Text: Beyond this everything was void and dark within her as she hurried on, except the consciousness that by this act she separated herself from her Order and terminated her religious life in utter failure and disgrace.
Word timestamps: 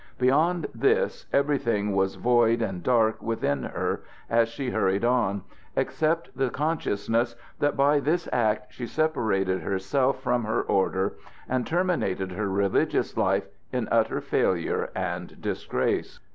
Beyond 0.17 0.65
this 0.73 1.27
everything 1.31 1.95
was 1.95 2.15
void 2.15 2.59
and 2.63 2.81
dark 2.81 3.21
within 3.21 3.61
her 3.65 4.01
as 4.31 4.49
she 4.49 4.71
hurried 4.71 5.05
on, 5.05 5.43
except 5.75 6.35
the 6.35 6.49
consciousness 6.49 7.35
that 7.59 7.77
by 7.77 7.99
this 7.99 8.27
act 8.33 8.73
she 8.73 8.87
separated 8.87 9.61
herself 9.61 10.19
from 10.19 10.43
her 10.45 10.63
Order 10.63 11.17
and 11.47 11.67
terminated 11.67 12.31
her 12.31 12.49
religious 12.49 13.15
life 13.15 13.45
in 13.71 13.87
utter 13.91 14.21
failure 14.21 14.89
and 14.95 15.39
disgrace. 15.39 16.19